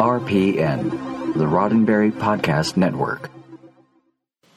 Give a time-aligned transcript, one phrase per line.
[0.00, 3.30] RPN, the Roddenberry Podcast Network.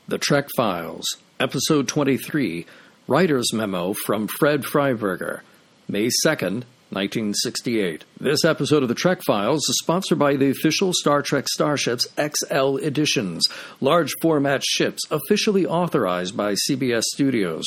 [0.08, 1.04] The Trek Files,
[1.38, 2.66] Episode 23
[3.10, 5.42] Writer's Memo from Fred Freiberger,
[5.90, 8.06] May 2nd, 1968.
[8.20, 12.78] This episode of the Trek Files is sponsored by the official Star Trek Starships XL
[12.78, 13.46] editions,
[13.82, 17.66] large format ships officially authorized by CBS Studios.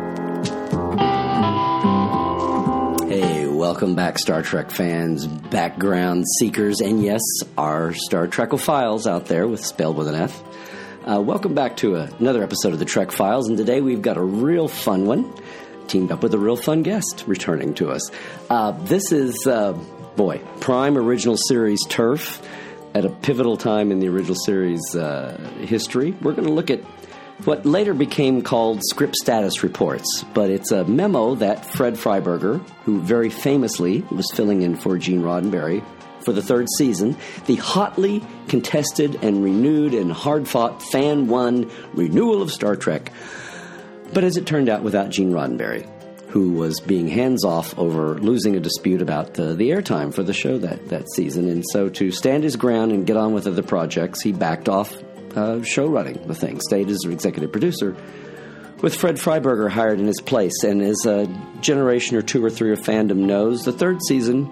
[3.10, 7.22] Hey, welcome back, Star Trek fans, background seekers, and yes,
[7.58, 10.44] our Star Trek files out there with spelled with an F.
[11.06, 14.18] Uh, welcome back to a, another episode of the Trek Files, and today we've got
[14.18, 15.34] a real fun one
[15.88, 18.12] teamed up with a real fun guest returning to us.
[18.50, 19.74] Uh, this is, uh,
[20.16, 22.42] boy, Prime Original Series Turf
[22.94, 26.12] at a pivotal time in the original series uh, history.
[26.22, 26.82] We're going to look at
[27.46, 33.02] what later became called script status reports, but it's a memo that Fred Freiberger, who
[33.02, 35.84] very famously was filling in for Gene Roddenberry
[36.24, 42.42] for the third season, the hotly contested and renewed and hard fought fan won renewal
[42.42, 43.12] of Star Trek
[44.14, 45.88] but as it turned out, without Gene Roddenberry,
[46.30, 50.34] who was being hands off over losing a dispute about the, the airtime for the
[50.34, 51.50] show that, that season.
[51.50, 54.94] And so, to stand his ground and get on with other projects, he backed off
[55.36, 57.96] uh, show running the thing, stayed as an executive producer.
[58.82, 61.28] With Fred Freiberger hired in his place, and as a
[61.62, 64.52] generation or two or three of fandom knows, the third season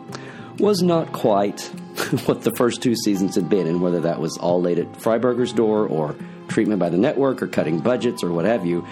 [0.59, 1.61] was not quite
[2.25, 5.53] what the first two seasons had been, and whether that was all laid at Freiberger's
[5.53, 6.15] door or
[6.47, 8.85] treatment by the network or cutting budgets or what have you.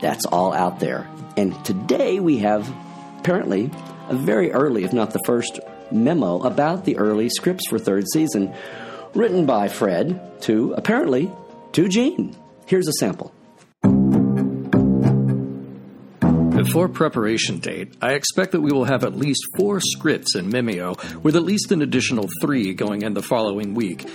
[0.00, 1.08] That's all out there.
[1.36, 2.72] And today we have
[3.18, 3.70] apparently
[4.08, 5.58] a very early, if not the first,
[5.90, 8.54] memo about the early scripts for third season,
[9.16, 11.30] written by Fred to apparently
[11.72, 12.36] to Gene.
[12.66, 13.32] Here's a sample.
[16.56, 21.22] Before preparation date, I expect that we will have at least four scripts in Mimeo,
[21.22, 24.08] with at least an additional three going in the following week.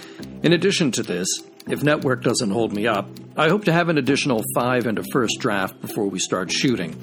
[0.43, 1.27] In addition to this,
[1.67, 5.39] if network doesn't hold me up, I hope to have an additional five into first
[5.39, 6.95] draft before we start shooting.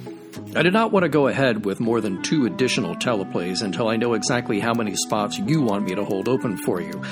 [0.55, 3.97] I did not want to go ahead with more than two additional teleplays until I
[3.97, 7.03] know exactly how many spots you want me to hold open for you.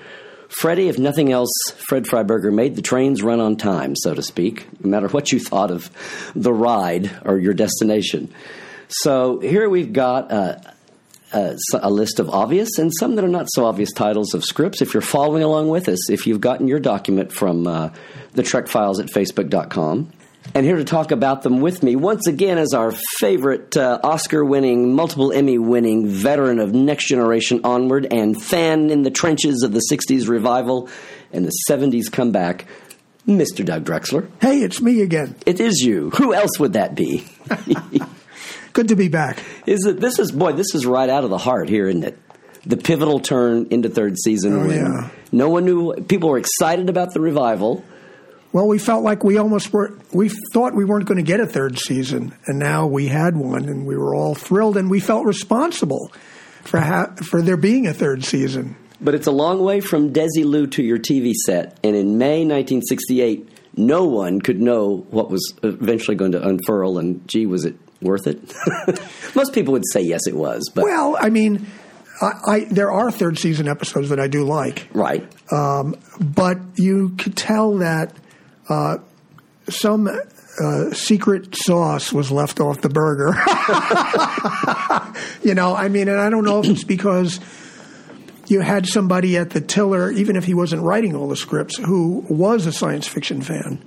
[0.47, 4.65] Freddie, if nothing else, Fred Freiberger made the trains run on time, so to speak,
[4.81, 5.91] no matter what you thought of
[6.35, 8.33] the ride or your destination.
[8.87, 10.55] So here we've got uh,
[11.33, 14.81] uh, a list of obvious and some that are not so obvious titles of scripts.
[14.81, 17.89] If you're following along with us, if you've gotten your document from uh,
[18.33, 20.11] the Trek Files at Facebook.com,
[20.53, 24.43] and here to talk about them with me, once again, is our favorite uh, Oscar
[24.43, 29.71] winning, multiple Emmy winning veteran of Next Generation Onward and fan in the trenches of
[29.71, 30.89] the 60s revival
[31.31, 32.65] and the 70s comeback,
[33.27, 33.65] Mr.
[33.65, 34.29] Doug Drexler.
[34.41, 35.35] Hey, it's me again.
[35.45, 36.11] It is you.
[36.11, 37.25] Who else would that be?
[38.73, 39.37] Good to be back.
[39.67, 39.99] is it?
[39.99, 40.53] This is boy.
[40.53, 42.19] This is right out of the heart here, isn't it?
[42.65, 44.53] The pivotal turn into third season.
[44.53, 45.09] Oh, when yeah.
[45.31, 45.93] No one knew.
[45.93, 47.83] People were excited about the revival.
[48.51, 49.97] Well, we felt like we almost were.
[50.11, 53.65] We thought we weren't going to get a third season, and now we had one,
[53.65, 56.11] and we were all thrilled, and we felt responsible
[56.63, 58.75] for ha- for there being a third season.
[59.01, 61.77] But it's a long way from Desi Desilu to your TV set.
[61.83, 66.97] And in May 1968, no one could know what was eventually going to unfurl.
[66.97, 68.39] And gee, was it worth it?
[69.35, 70.69] Most people would say yes, it was.
[70.73, 71.67] But Well, I mean,
[72.21, 75.25] I, I there are third season episodes that I do like, right,
[76.19, 78.15] but you could tell that
[78.69, 78.97] uh,
[79.69, 80.09] some
[80.59, 83.33] uh, secret sauce was left off the burger.
[85.43, 87.39] you know, I mean, and I don't know if it's because
[88.47, 92.25] you had somebody at the tiller, even if he wasn't writing all the scripts, who
[92.29, 93.83] was a science fiction fan.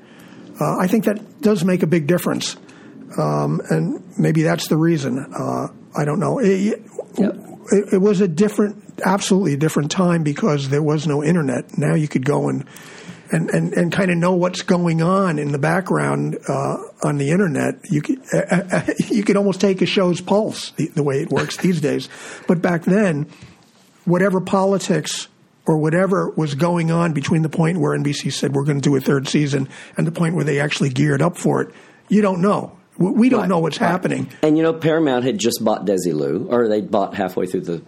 [0.61, 2.57] Uh, I think that does make a big difference,
[3.19, 5.19] um, and maybe that's the reason.
[5.19, 6.39] Uh, I don't know.
[6.39, 6.83] It,
[7.19, 11.77] it, it was a different, absolutely a different time because there was no internet.
[11.79, 12.67] Now you could go and
[13.33, 17.31] and, and, and kind of know what's going on in the background uh, on the
[17.31, 17.75] internet.
[17.91, 21.57] You could uh, you could almost take a show's pulse the, the way it works
[21.57, 22.09] these days.
[22.47, 23.29] But back then,
[24.05, 25.29] whatever politics
[25.67, 28.95] or whatever was going on between the point where NBC said we're going to do
[28.95, 31.75] a third season and the point where they actually geared up for it,
[32.09, 32.76] you don't know.
[32.99, 33.89] We we don't Right, know what's right.
[33.91, 34.29] happening.
[34.43, 37.83] And you know, Paramount had just bought Desilu, or they bought halfway through the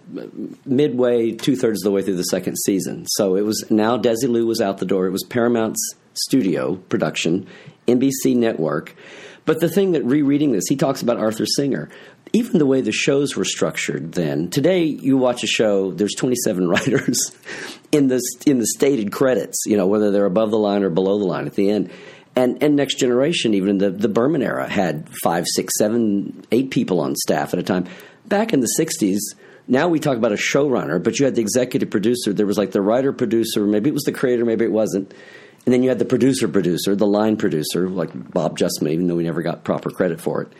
[0.65, 3.05] midway, two thirds of the way through the second season.
[3.09, 5.07] So it was now Desilu was out the door.
[5.07, 7.47] It was Paramount's studio production,
[7.87, 8.95] NBC network.
[9.45, 11.89] But the thing that rereading this, he talks about Arthur Singer.
[12.33, 14.51] Even the way the shows were structured then.
[14.51, 15.91] Today, you watch a show.
[15.91, 17.19] There's 27 writers
[17.91, 19.63] in the in the stated credits.
[19.65, 21.89] You know whether they're above the line or below the line at the end.
[22.35, 26.71] And, and Next Generation, even in the, the Berman era, had five, six, seven, eight
[26.71, 27.87] people on staff at a time.
[28.27, 29.19] Back in the 60s,
[29.67, 32.33] now we talk about a showrunner, but you had the executive producer.
[32.33, 35.13] There was like the writer producer, maybe it was the creator, maybe it wasn't.
[35.65, 39.15] And then you had the producer producer, the line producer, like Bob Justman, even though
[39.15, 40.53] we never got proper credit for it.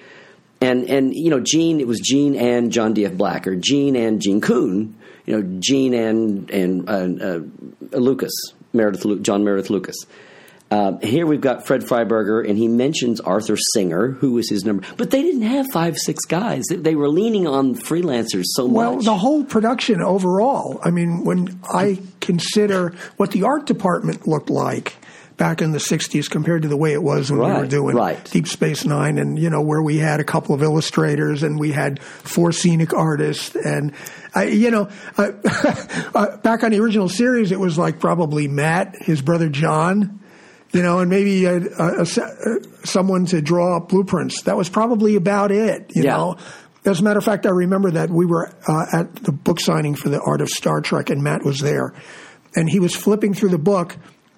[0.61, 3.13] And, and you know, Gene, it was Gene and John D.F.
[3.13, 4.95] Black, or Gene and Gene Coon,
[5.25, 8.33] you know, Gene and, and uh, uh, Lucas,
[8.73, 9.95] Meredith, John Meredith Lucas.
[10.71, 14.85] Uh, here we've got Fred Freiberger, and he mentions Arthur Singer, who was his number.
[14.97, 16.65] But they didn't have five, six guys.
[16.69, 19.05] They, were leaning on freelancers so Well, much.
[19.05, 20.79] Well, the whole production overall.
[20.83, 24.95] I mean, when I consider what the art department looked like
[25.37, 28.23] back in the '60s compared to the way it was when we were doing right.
[28.25, 31.71] Deep Space Nine, and you know where we had a couple of illustrators and we
[31.71, 33.93] had four scenic artists, and
[34.35, 35.31] I, you know, uh,
[36.13, 40.18] uh, back on the original series, it was like probably Matt, his brother John.
[40.71, 44.43] You know, and maybe uh, uh, uh, someone to draw up blueprints.
[44.43, 45.91] That was probably about it.
[45.95, 46.17] You Yeah.
[46.17, 46.37] know,
[46.85, 49.95] as a matter of fact, I remember that we were uh, at the book signing
[49.95, 51.93] for the Art of Star Trek, and Matt was there,
[52.55, 53.97] and he was flipping through the book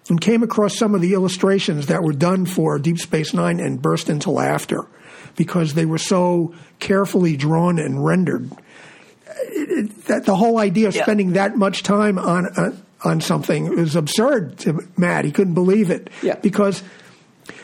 [0.10, 3.81] and came across some of the illustrations that were done for Deep Space Nine and
[3.81, 4.86] burst into laughter
[5.36, 8.50] because they were so carefully drawn and rendered.
[9.54, 11.04] It- it- that the whole idea of Yeah.
[11.04, 12.72] spending that much time on uh,
[13.03, 15.25] on something It was absurd to Matt.
[15.25, 16.36] He couldn't believe it Yeah.
[16.36, 16.83] because.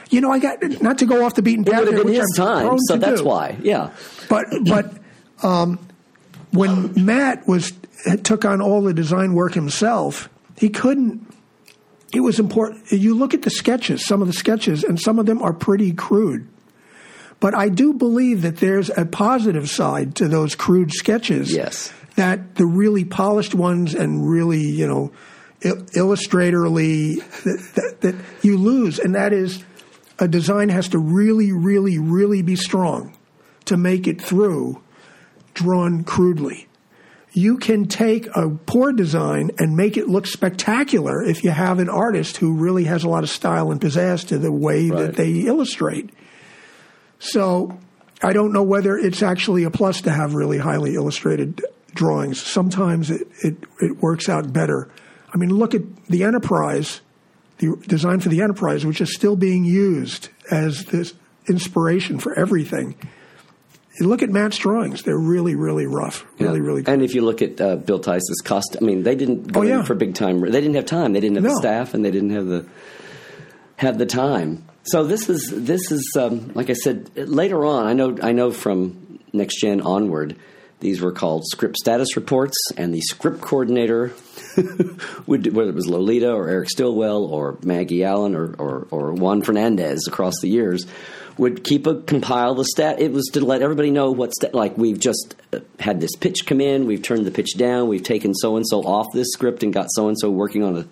[0.09, 1.83] You know, I got not to go off the beaten it path.
[1.85, 3.27] would have been his I'm time, so that's do.
[3.27, 3.57] why.
[3.61, 3.91] Yeah.
[4.29, 4.93] But but
[5.43, 5.79] um,
[6.51, 7.73] when Matt was
[8.23, 11.27] took on all the design work himself, he couldn't.
[12.13, 12.89] It was important.
[12.89, 15.91] You look at the sketches, some of the sketches, and some of them are pretty
[15.91, 16.47] crude.
[17.41, 21.53] But I do believe that there's a positive side to those crude sketches.
[21.53, 21.91] Yes.
[22.17, 25.11] That the really polished ones and really, you know,
[25.61, 29.63] illustratorly that, that, that you lose, and that is
[30.19, 33.15] a design has to really, really, really be strong
[33.65, 34.81] to make it through
[35.53, 36.67] drawn crudely.
[37.33, 41.89] You can take a poor design and make it look spectacular if you have an
[41.89, 44.99] artist who really has a lot of style and pizzazz to the way Right.
[45.07, 46.09] that they illustrate.
[47.19, 47.77] So
[48.23, 51.63] I don't know whether it's actually a plus to have really highly illustrated
[51.97, 52.41] drawings.
[52.41, 54.89] Sometimes it, it, it works out better.
[55.33, 57.01] I mean, look at the Enterprise,
[57.57, 61.13] the design for the Enterprise, which is still being used as this
[61.49, 62.95] inspiration for everything.
[63.99, 66.65] You look at Matt's drawings; they're really, really rough, really, Yeah.
[66.65, 66.83] really.
[66.85, 69.63] And if you look at uh, Bill Theiss's cost, I mean, they didn't go Oh,
[69.63, 69.79] yeah.
[69.79, 70.39] in for big time.
[70.39, 71.13] They didn't have time.
[71.13, 71.49] They didn't have No.
[71.49, 72.65] the staff, and they didn't have the
[73.77, 74.63] have the time.
[74.83, 77.87] So this is this is um, like I said later on.
[77.87, 80.35] I know I know from next gen onward.
[80.79, 84.13] These were called script status reports, and the script coordinator,
[85.25, 89.41] would, whether it was Lolita or Eric Stillwell or Maggie Allen or, or, or Juan
[89.41, 90.85] Fernandez across the years,
[91.37, 92.99] would keep a compile the stat.
[92.99, 94.53] It was to let everybody know what stat.
[94.53, 98.03] Like we've just uh, had this pitch come in, we've turned the pitch down, we've
[98.03, 100.85] taken so and so off this script and got so and so working on a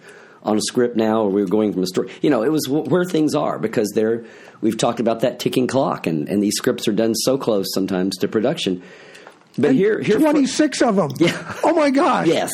[0.46, 2.12] on a script now, or we are going from a story.
[2.22, 4.26] You know, it was wh- where things are because they're.
[4.62, 8.18] We've talked about that ticking clock, and, and these scripts are done so close sometimes
[8.18, 8.84] to production.
[9.58, 11.12] But And here, here, 26 of them.
[11.18, 11.54] Yeah.
[11.64, 12.28] Oh my gosh.
[12.28, 12.52] yes,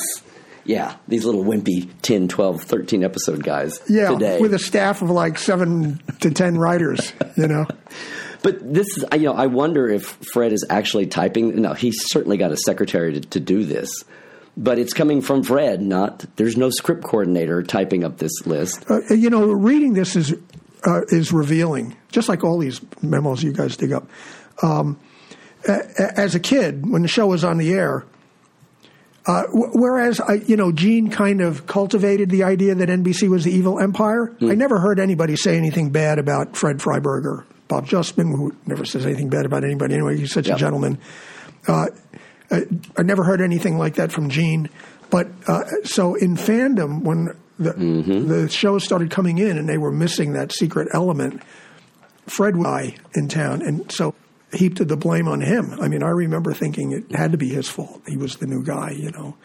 [0.66, 4.40] yeah, these little wimpy 10, 12, 13 episode guys Yeah, today.
[4.40, 7.66] with a staff of like seven to ten writers, you know.
[8.44, 11.62] But this is, you know, I wonder if Fred is actually typing.
[11.62, 14.04] No, he's certainly got a secretary to, to do this,
[14.58, 15.80] but it's coming from Fred.
[15.80, 18.84] Not there's no script coordinator typing up this list.
[18.90, 20.34] Uh, you know, reading this is
[20.88, 24.10] uh, is revealing, just like all these memos you guys dig up.
[24.64, 25.00] Um,
[25.68, 28.06] as a kid, when the show was on the air,
[29.28, 33.52] uh, whereas I, you know, Gene kind of cultivated the idea that NBC was the
[33.52, 34.36] evil empire.
[34.42, 39.06] I never heard anybody say anything bad about Fred Freiberger, Bob Justman, who never says
[39.06, 40.18] anything bad about anybody anyway.
[40.18, 40.58] He's such Yep.
[40.58, 40.98] a gentleman.
[41.68, 41.86] Uh,
[42.50, 42.64] I,
[42.98, 44.70] I never heard anything like that from Gene.
[45.12, 47.28] But uh, so in fandom, when
[47.60, 51.44] the the shows started coming in and they were missing that secret element,
[52.26, 54.16] Fred was in town, and so
[54.54, 55.74] heaped the blame on him.
[55.82, 58.02] I mean, I remember thinking it had to be his fault.
[58.08, 59.36] He was the new guy, you know.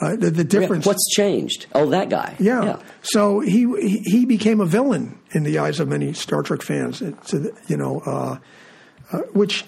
[0.00, 0.86] Uh, the, the difference.
[0.86, 1.66] What's changed?
[1.74, 2.34] Oh, that guy.
[2.38, 2.80] Yeah.
[3.02, 3.66] So he
[4.04, 7.02] he became a villain in the eyes of many Star Trek fans.
[7.02, 7.12] Uh,
[7.66, 8.38] you know, uh,
[9.12, 9.64] uh, which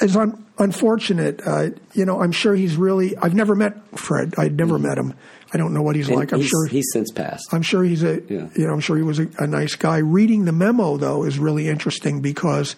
[0.00, 1.40] is un- unfortunate.
[1.46, 3.16] Uh, you know, I'm sure he's really.
[3.18, 4.34] I've never met Fred.
[4.36, 5.14] I'd never met him.
[5.54, 6.32] I don't know what he's And like.
[6.32, 7.52] I'm he's, sure he's since passed.
[7.52, 8.48] I'm sure he's a Yeah.
[8.56, 9.98] you know I'm sure he was a, a nice guy.
[9.98, 12.74] Reading the memo though is really interesting because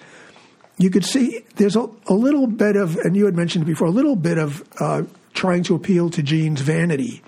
[0.79, 3.93] you could see there's a, a little bit of and you had mentioned before a
[3.93, 5.03] little bit of uh,
[5.33, 7.23] trying to appeal to Gene's vanity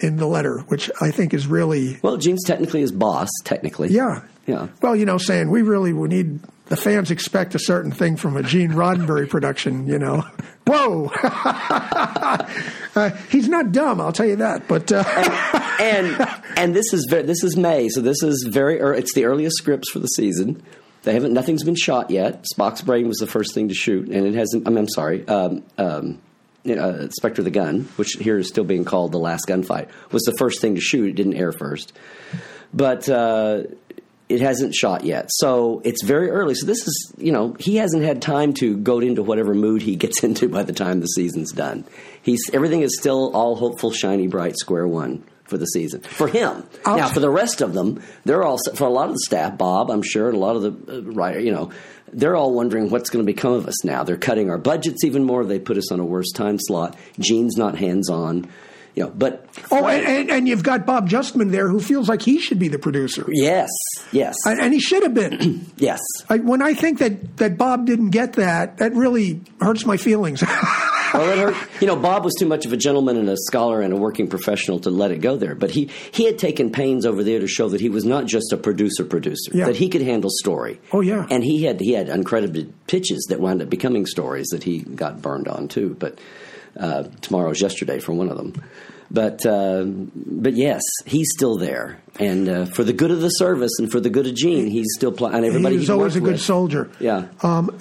[0.00, 3.28] in the letter, which I think is really Well, Gene's technically his boss.
[3.44, 3.88] Technically.
[3.90, 4.68] yeah Yeah.
[4.80, 8.36] Well, you know, saying we really we need the fans expect a certain thing from
[8.36, 9.86] a Gene Roddenberry production.
[9.86, 10.24] You know,
[10.66, 11.10] whoa.
[11.22, 14.68] uh, he's not dumb, I'll tell you that.
[14.68, 15.04] But uh,
[15.80, 18.78] and and this is ve- this is May, so this is very.
[18.78, 20.62] ear it's the earliest scripts for the season.
[21.02, 21.32] They haven't.
[21.32, 22.44] Nothing's been shot yet.
[22.54, 24.68] Spock's brain was the first thing to shoot, and it hasn't.
[24.68, 25.26] I I'm sorry.
[25.26, 26.20] Um, um,
[26.68, 30.34] uh, Spectre the Gun, which here is still being called the last gunfight, was the
[30.38, 31.08] first thing to shoot.
[31.08, 31.92] It didn't air first,
[32.72, 33.64] but uh,
[34.28, 35.26] it hasn't shot yet.
[35.30, 36.54] So it's very early.
[36.54, 39.96] So this is, you know, he hasn't had time to go into whatever mood he
[39.96, 41.84] gets into by the time the season's done.
[42.22, 46.66] He's everything is still all hopeful, shiny, bright, square one for the season for him.
[46.86, 49.58] I'll now for the rest of them, they're all for a lot of the staff,
[49.58, 51.70] Bob, I'm sure, and a lot of the uh, writer, you know.
[52.14, 54.02] They're all wondering what's going to become of us now.
[54.02, 55.44] They're cutting our budgets even more.
[55.44, 56.96] They put us on a worse time slot.
[57.18, 58.50] Gene's not hands on,
[58.94, 59.10] you know.
[59.10, 62.58] But oh, and, and, and you've got Bob Justman there, who feels like he should
[62.58, 63.68] be the producer, yes,
[64.10, 65.66] yes, and, and he should have been.
[65.76, 66.00] yes.
[66.30, 70.42] I, when I think that that Bob didn't get that, that really hurts my feelings.
[71.20, 71.54] Hurt.
[71.80, 74.28] You know, Bob was too much of a gentleman and a scholar and a working
[74.28, 75.54] professional to let it go there.
[75.54, 78.52] But he, he had taken pains over there to show that he was not just
[78.52, 79.66] a producer producer, Yeah.
[79.66, 80.80] that he could handle story.
[80.92, 81.26] Oh, yeah.
[81.30, 85.20] And he had he had uncredited pitches that wound up becoming stories that he got
[85.22, 85.96] burned on too.
[85.98, 86.18] But
[86.78, 88.54] uh, tomorrow's yesterday for one of them.
[89.12, 93.72] But uh, but yes, he's still there, and uh, for the good of the service
[93.78, 95.36] and for the good of Gene, he's still playing.
[95.36, 96.40] And everybody He's he always a good with.
[96.40, 96.90] soldier.
[96.98, 97.28] Yeah.
[97.42, 97.78] Um,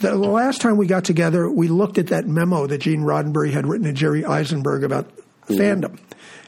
[0.00, 3.66] the last time we got together, we looked at that memo that Gene Roddenberry had
[3.66, 5.10] written to Jerry Eisenberg about
[5.48, 5.98] fandom.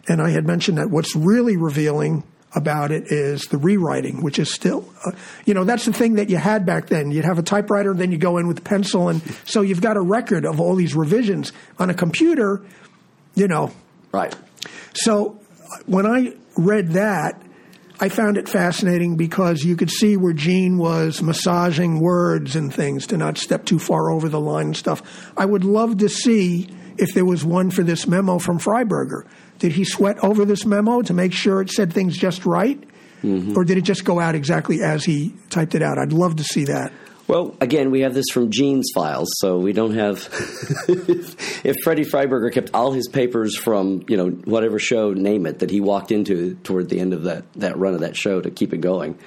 [0.08, 2.22] And I had mentioned that what's really revealing
[2.54, 5.10] about it is the rewriting, which is still, uh,
[5.44, 7.10] you know, that's the thing that you had back then.
[7.10, 10.00] You'd have a typewriter, then you go in with pencil, and so you've got a
[10.00, 11.52] record of all these revisions.
[11.78, 12.62] On a computer,
[13.34, 13.72] you know,
[14.16, 14.34] right.
[14.94, 15.38] so
[15.86, 17.42] when I read that,
[17.98, 23.06] I found it fascinating because you could see where Gene was massaging words and things
[23.08, 25.32] to not step too far over the line and stuff.
[25.36, 26.68] I would love to see
[26.98, 29.26] if there was one for this memo from Freiberger.
[29.58, 32.82] Did he sweat over this memo to make sure it said things just right?
[33.22, 33.56] Mm-hmm.
[33.56, 35.98] Or did it just go out exactly as he typed it out?
[35.98, 36.92] I'd love to see that.
[37.28, 40.28] Well, again, we have this from Gene's files, so we don't have.
[40.88, 45.70] if Freddie Freiberger kept all his papers from you know whatever show, name it, that
[45.70, 48.72] he walked into toward the end of that that run of that show to keep
[48.72, 49.18] it going,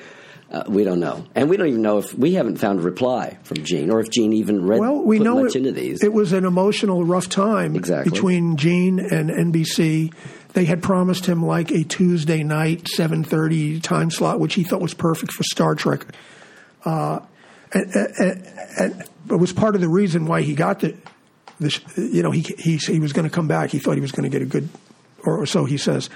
[0.50, 3.38] uh, we don't know, and we don't even know if we haven't found a reply
[3.44, 6.02] from Gene or if Gene even read Well, we put know much it, into these.
[6.02, 8.12] it was an emotional, rough time Exactly.
[8.12, 10.14] between Gene and NBC.
[10.54, 14.80] They had promised him like a Tuesday night, seven thirty time slot, which he thought
[14.80, 16.06] was perfect for Star Trek.
[16.86, 17.20] Uh,
[17.74, 18.48] and, and,
[18.80, 20.96] and it was part of the reason why he got the
[21.60, 23.70] this, you know, he he he was going to come back.
[23.70, 24.70] He thought he was going to get a good,
[25.24, 26.08] or so he says.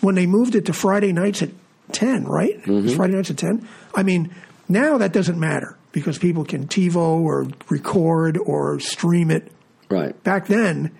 [0.00, 1.50] When they moved it to Friday nights at
[1.92, 2.60] ten, right?
[2.64, 3.66] It was Friday nights at ten.
[3.94, 4.34] I mean,
[4.68, 9.50] now that doesn't matter because people can TiVo or record or stream it.
[9.88, 10.20] Right.
[10.22, 10.96] Back then,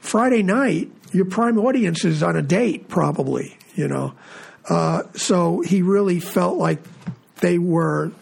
[0.00, 3.56] Friday night, your prime audience is on a date, probably.
[3.74, 4.14] You know,
[4.68, 6.80] uh, so he really felt like
[7.36, 8.12] they were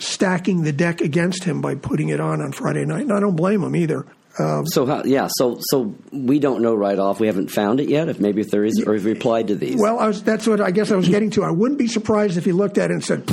[0.00, 3.02] stacking the deck against him by putting it on on Friday night.
[3.02, 4.06] And I don't blame him either.
[4.38, 7.20] Um, so how, yeah, so so we don't know right off.
[7.20, 8.08] We haven't found it yet.
[8.08, 9.76] If maybe if there is, or if replied to these.
[9.78, 11.44] Well, I was, that's what I guess I was getting to.
[11.44, 13.24] I wouldn't be surprised if he looked at it and said,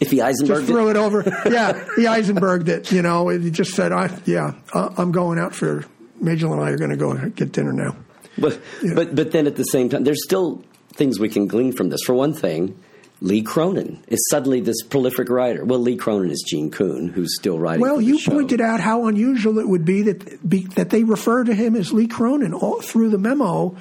[0.00, 1.22] if he Eisenberg, just throw it over.
[1.48, 2.90] yeah, he Eisenberg it.
[2.90, 5.84] You know, he just said, I, "Yeah, I'm going out for
[6.20, 7.96] Majel and I are going to go get dinner now."
[8.38, 8.60] But
[8.94, 12.02] but but then at the same time, there's still things we can glean from this.
[12.02, 12.78] For one thing,
[13.20, 15.64] Lee Cronin is suddenly this prolific writer.
[15.64, 17.80] Well, Lee Cronin is Gene Coon, who's still writing.
[17.80, 18.32] Well, you show.
[18.32, 21.92] pointed out how unusual it would be that be, that they refer to him as
[21.92, 23.76] Lee Cronin all through the memo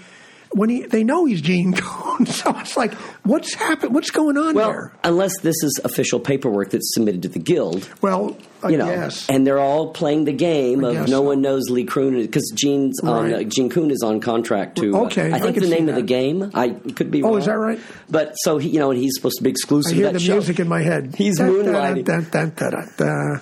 [0.51, 2.25] when he they know he's Gene Coon.
[2.35, 3.93] So it's like, what's happened?
[3.93, 4.93] What's going on Well, there?
[5.03, 9.29] unless this is official paperwork that's submitted to the guild, Well, I you know, guess.
[9.29, 11.21] and they're all playing the game I of no so.
[11.23, 13.33] one knows Lee Cronin because Gene's on Right.
[13.33, 14.95] uh, Gene Coon is on contract to.
[14.95, 16.51] uh, Okay, I I think can the name of the game.
[16.53, 17.21] I could be.
[17.21, 17.37] Oh, wrong.
[17.39, 17.79] is that right?
[18.09, 19.91] But so he, you know, and he's supposed to be exclusive.
[19.91, 20.33] I hear the show.
[20.33, 21.15] music in my head.
[21.17, 22.05] He's da, moonlighting.
[22.31, 23.35] da,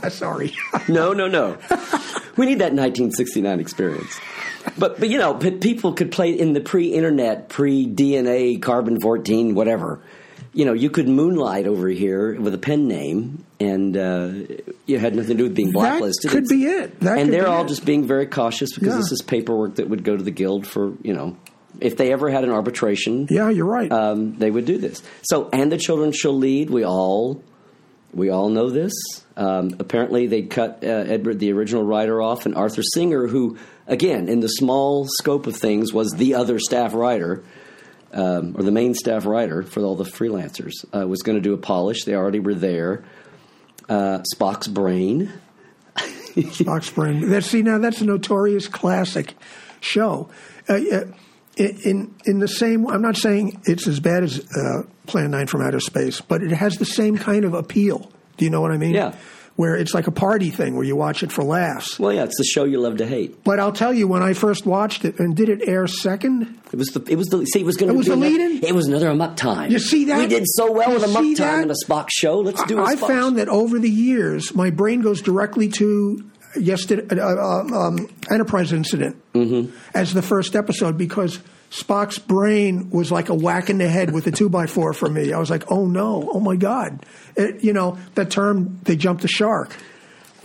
[0.00, 0.08] da.
[0.08, 0.54] Sorry.
[0.88, 1.58] No, no, no.
[2.36, 4.18] We need that 1969 experience.
[4.78, 10.02] But but you know, but people could play in the pre-internet, pre-DNA, carbon 14, whatever.
[10.52, 14.30] You know, you could moonlight over here with a pen name, and uh,
[14.84, 16.30] you had nothing to do with being blacklisted.
[16.30, 16.98] could It's- be it.
[17.00, 17.68] That and they're all it.
[17.68, 18.96] just being very cautious because Yeah.
[18.98, 21.36] this is paperwork that would go to the guild for you know,
[21.80, 23.28] if they ever had an arbitration.
[23.30, 23.90] Yeah, you're right.
[23.92, 25.02] um, they would do this.
[25.22, 26.68] So, and the children shall lead.
[26.68, 27.42] We all,
[28.12, 28.92] we all know this.
[29.36, 34.28] Um, apparently, they cut uh, Edward, the original writer, off, and Arthur Singer, who, again,
[34.28, 37.44] in the small scope of things, was the other staff writer.
[38.12, 41.54] Um, or the main staff writer for all the freelancers uh, was going to do
[41.54, 42.02] a polish.
[42.02, 43.04] They already were there.
[43.88, 45.32] Uh, Spock's brain.
[45.96, 47.28] Spock's brain.
[47.30, 49.34] That, see, now that's a notorious classic
[49.80, 50.28] show.
[50.68, 51.04] Uh, uh,
[51.60, 55.62] in in the same, I'm not saying it's as bad as uh, Plan Nine from
[55.62, 58.10] Outer Space, but it has the same kind of appeal.
[58.36, 58.94] Do you know what I mean?
[58.94, 59.14] Yeah.
[59.56, 61.98] Where it's like a party thing where you watch it for laughs.
[61.98, 63.44] Well, yeah, it's the show you love to hate.
[63.44, 66.58] But I'll tell you, when I first watched it, and did it air second?
[66.72, 67.02] It was the.
[67.06, 67.44] It was the.
[67.44, 68.64] See, it was going to It was be the another- lead-in?
[68.64, 69.70] It was another amok time.
[69.70, 70.16] You see that?
[70.18, 71.62] We did so well with amok time that?
[71.62, 72.38] and a Spock show.
[72.40, 72.78] Let's do.
[72.78, 77.28] a I Spock found that over the years, my brain goes directly to yesterday, uh,
[77.36, 79.74] um, um, Enterprise incident Mm-hmm.
[79.94, 81.38] as the first episode because
[81.70, 85.08] Spock's brain was like a whack in the head with a two by four for
[85.08, 85.32] me.
[85.32, 89.22] I was like, oh no, oh my god, it, you know that term they jumped
[89.22, 89.72] the shark,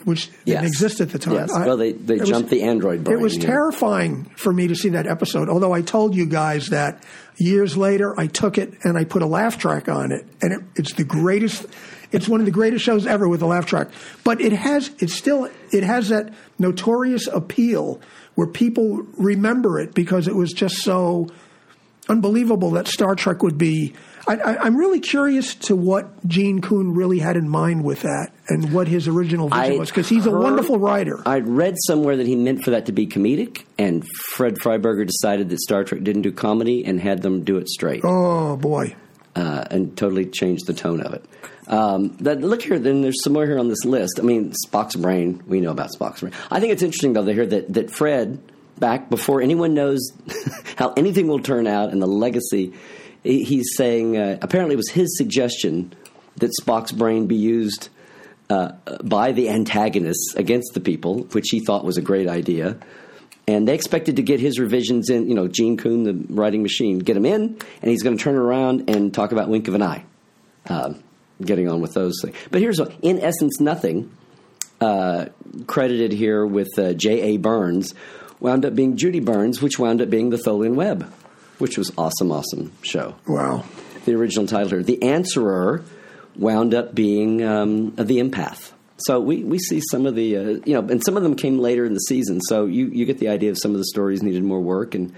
[0.03, 0.57] which Yes.
[0.61, 1.33] didn't exist at the time.
[1.33, 1.51] Yes.
[1.51, 3.47] I- Well, they- they it was- jumped the android brain, It was yeah.
[3.47, 5.49] terrifying for me to see that episode.
[5.49, 7.03] Although I told you guys that
[7.37, 10.59] years later, I took it and I put a laugh track on it, and it,
[10.75, 11.65] it's the greatest.
[12.11, 13.89] It's one of the greatest shows ever with a laugh track.
[14.23, 17.99] But it has, it's still, it has that notorious appeal
[18.35, 21.27] where people remember it because it was just so
[22.07, 23.93] unbelievable that Star Trek would be.
[24.27, 28.31] I, I, I'm really curious to what Gene Coon really had in mind with that
[28.47, 31.21] and what his original vision I was because he's a wonderful writer.
[31.27, 35.49] I'd read somewhere that he meant for that to be comedic, and Fred Freiberger decided
[35.49, 38.95] that Star Trek didn't do comedy and had them do it straight, oh boy.
[39.35, 41.23] uh, and totally changed the tone of it.
[41.67, 44.19] Um, that, look here, then there's some more here on this list.
[44.19, 45.41] I mean, Spock's brain.
[45.47, 46.33] We know about Spock's brain.
[46.51, 48.39] I think it's interesting though to hear that that Fred,
[48.77, 50.11] back before anyone knows
[50.75, 52.73] how anything will turn out and the legacy,
[53.23, 55.93] he- he's saying uh, apparently it was his suggestion
[56.37, 57.89] that Spock's brain be used
[58.49, 58.73] uh,
[59.03, 62.77] by the antagonists against the people, which he thought was a great idea.
[63.47, 66.99] And they expected to get his revisions in, you know, Gene Coon, the writing machine,
[66.99, 69.81] get him in, and he's going to turn around and talk about Wink of an
[69.83, 70.03] Eye,
[70.67, 71.01] um,
[71.41, 72.35] getting on with those things.
[72.51, 74.11] But here's what, in essence, nothing
[74.81, 75.25] uh,
[75.67, 77.37] credited here with uh, J.A.
[77.37, 77.93] Burns
[78.39, 81.11] wound up being Judy Burns, which wound up being the Tholian Web,
[81.57, 83.63] which was awesome, awesome show Wow.
[84.05, 84.83] the original title here.
[84.83, 85.83] The Answerer
[86.35, 88.71] wound up being um, the Empath.
[88.97, 91.59] So we, we see some of the uh, you know, and some of them came
[91.59, 92.39] later in the season.
[92.41, 95.13] So you, you get the idea of some of the stories needed more work and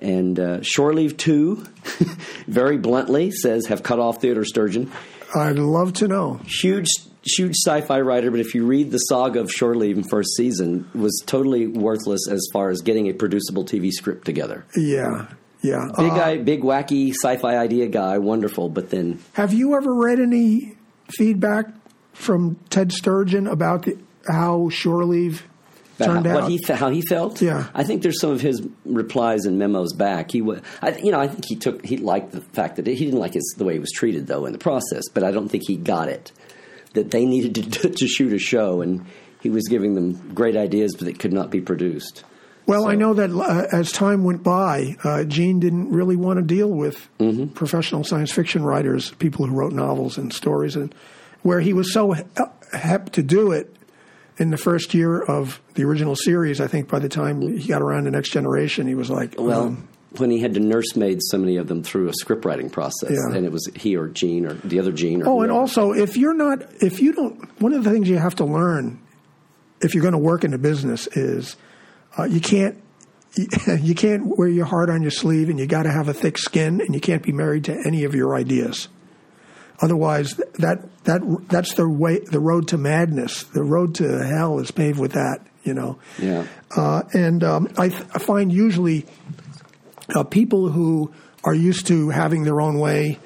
[0.00, 1.64] and uh, Shore Leave Two,
[2.46, 4.90] very bluntly says have cut off Theodore Sturgeon.
[5.36, 6.40] I'd love to know.
[6.44, 6.88] Huge
[7.26, 10.88] huge sci-fi writer, but if you read the saga of Shore Leave in first season,
[10.94, 14.66] was totally worthless as far as getting a producible TV script together.
[14.76, 15.28] Yeah.
[15.62, 15.86] Yeah.
[15.96, 20.20] Big Uh, guy, big wacky sci-fi idea guy, wonderful, but then have you ever read
[20.20, 20.76] any
[21.16, 21.68] feedback
[22.12, 23.96] from Ted Sturgeon about the
[24.28, 25.44] how shore leave
[25.98, 26.42] turned how, out?
[26.42, 27.40] what he how he felt.
[27.42, 27.68] Yeah.
[27.74, 30.30] I think there's some of his replies and memos back.
[30.30, 32.94] He wa I, you know, I think he took he liked the fact that he
[32.96, 35.48] didn't like his the way he was treated though in the process, but I don't
[35.48, 36.32] think he got it
[36.94, 39.04] that they needed to to shoot a show and
[39.40, 42.24] he was giving them great ideas, but it could not be produced.
[42.66, 46.42] Well, I know that uh, as time went by, uh, Gene didn't really want to
[46.42, 47.48] deal with Mm-hmm.
[47.48, 50.94] professional science fiction writers, people who wrote novels and stories, and
[51.42, 52.22] where he was so he-
[52.72, 53.76] hep to do it
[54.38, 56.60] in the first year of the original series.
[56.60, 59.62] I think by the time he got around to Next Generation, he was like, Well,
[59.64, 63.10] um, when he had to nursemaid so many of them through a script writing process,
[63.10, 63.36] Yeah.
[63.36, 65.22] and it was he or Gene or the other Gene.
[65.22, 68.18] Or Oh, and also, if you're not, if you don't, one of the things you
[68.18, 69.00] have to learn
[69.80, 71.56] if you're going to work in the business is
[72.18, 72.80] uh, you can't.
[73.36, 73.48] You,
[73.82, 76.38] you can't wear your heart on your sleeve, and you got to have a thick
[76.38, 78.86] skin, and you can't be married to any of your ideas.
[79.84, 83.42] Otherwise, that that that's the way, the road to madness.
[83.44, 85.46] The road to hell is paved with that.
[85.62, 85.98] You know.
[86.18, 89.06] yeah, Uh, and um, I, th- I find usually
[90.14, 93.18] uh, people who are used to having their own way.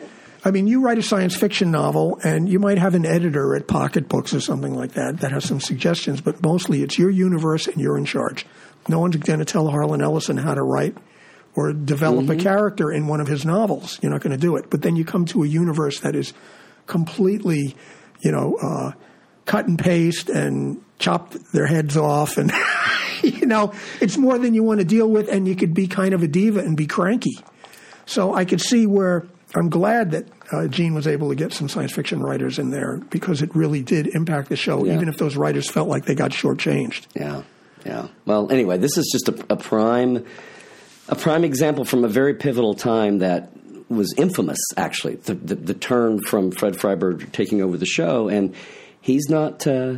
[0.45, 3.67] I mean, you write a science fiction novel, and you might have an editor at
[3.67, 7.67] Pocket Books or something like that that has some suggestions, but mostly it's your universe
[7.67, 8.47] and you're in charge.
[8.89, 10.97] No one's going to tell Harlan Ellison how to write
[11.55, 13.99] or develop a character in one of his novels.
[14.03, 14.71] You're not going to do it.
[14.71, 16.33] But then you come to a universe that is
[16.87, 17.77] completely,
[18.21, 18.93] you know, uh,
[19.45, 22.53] cut and paste and chop their heads off and
[23.23, 26.13] you know it's more than you want to deal with and you could be kind
[26.13, 27.39] of a diva and be cranky
[28.05, 31.69] so i could see where i'm glad that uh, gene was able to get some
[31.69, 34.95] science fiction writers in there because it really did impact the show Yeah.
[34.97, 37.43] even if those writers felt like they got shortchanged yeah,
[37.87, 38.09] yeah.
[38.27, 40.27] Well, anyway, this is just a, a prime,
[41.09, 43.51] a prime example from a very pivotal time that
[43.89, 44.59] was infamous.
[44.77, 48.55] Actually, the the, the turn from Fred Freiberg taking over the show, and
[49.01, 49.67] he's not.
[49.67, 49.97] Uh,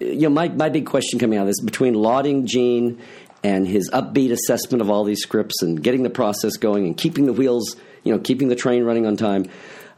[0.00, 3.00] you know, my my big question coming out of this between lauding Gene
[3.42, 7.26] and his upbeat assessment of all these scripts and getting the process going and keeping
[7.26, 9.46] the wheels, you know, keeping the train running on time.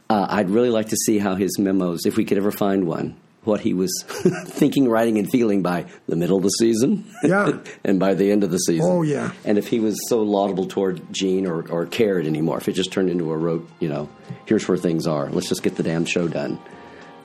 [0.09, 3.17] Uh, I'd really like to see how his memos, if we could ever find one,
[3.47, 3.91] what he was
[4.45, 7.59] thinking, writing, and feeling by the middle of the season, Yeah.
[7.83, 8.85] and by the end of the season.
[8.87, 9.31] Oh, yeah.
[9.45, 12.91] And if he was so laudable toward Gene or, or cared anymore, if it just
[12.91, 14.09] turned into a rote, you know,
[14.45, 15.29] here's where things are.
[15.29, 16.59] Let's just get the damn show done.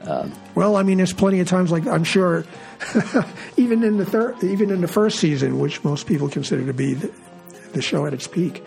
[0.04, 2.44] Um, well i mean there's plenty of times like i'm sure
[3.56, 6.94] even in the third even in the first season which most people consider to be
[6.94, 7.12] the,
[7.72, 8.64] the show at its peak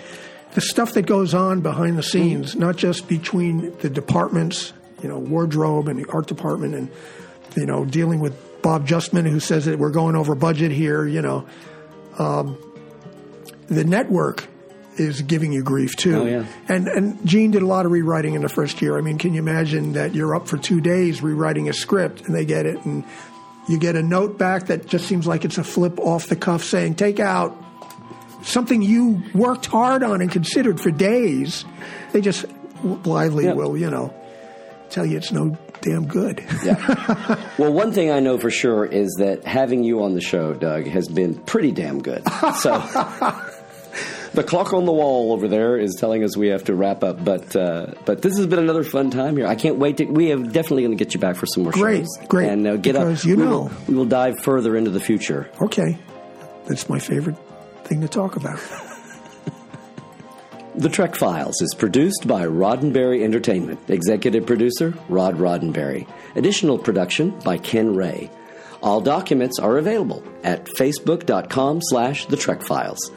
[0.54, 2.62] the stuff that goes on behind the scenes mm-hmm.
[2.62, 4.72] not just between the departments
[5.04, 6.90] you know wardrobe and the art department and
[7.56, 11.22] you know dealing with bob justman who says that we're going over budget here you
[11.22, 11.46] know
[12.18, 12.58] um,
[13.68, 14.48] the network
[14.98, 16.22] is giving you grief too.
[16.22, 16.46] Oh, yeah.
[16.70, 18.98] And and Gene did a lot of rewriting in the first year.
[18.98, 22.34] I mean, can you imagine that you're up for two days rewriting a script and
[22.34, 23.04] they get it and
[23.68, 26.64] you get a note back that just seems like it's a flip off the cuff
[26.64, 27.54] saying take out
[28.44, 31.66] something you worked hard on and considered for days.
[32.14, 32.46] They just
[32.82, 33.54] blithely Yeah.
[33.56, 34.14] will, you know,
[34.90, 36.44] tell you it's no damn good.
[37.58, 40.86] Well, one thing I know for sure is that having you on the show, Doug,
[40.88, 42.24] has been pretty damn good.
[42.60, 42.82] So.
[44.34, 47.24] The clock on the wall over there is telling us we have to wrap up,
[47.24, 49.48] but uh, but this has been another fun time here.
[49.48, 50.06] I can't wait to.
[50.08, 52.28] We are definitely going to get you back for some more Great, shows.
[52.28, 53.04] great, and uh, get up.
[53.08, 53.50] because you we know.
[53.50, 55.50] will, we will dive further into the future.
[55.62, 55.98] okay.
[56.68, 57.38] That's my favorite
[57.86, 58.60] thing to talk about.
[60.78, 63.80] The Trek Files is produced by Roddenberry Entertainment.
[63.90, 66.06] Executive producer Rod Roddenberry.
[66.36, 68.30] Additional production by Ken Ray.
[68.84, 73.10] All documents are available at facebook.com slash the Trek Files.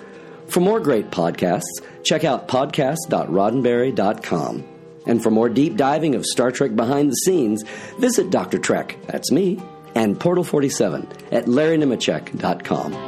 [0.47, 4.65] For more great podcasts, check out podcast.roddenberry.com.
[5.07, 7.65] And for more deep diving of Star Trek behind the scenes,
[7.99, 8.59] visit Dr.
[8.59, 9.61] Trek, that's me,
[9.97, 13.08] and Portal 47 at larrynemecek.com.